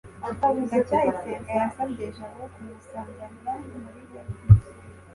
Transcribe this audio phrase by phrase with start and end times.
[0.65, 3.51] ndacyayisenga yasabye jabo kumusanganira
[3.81, 4.43] muri lobby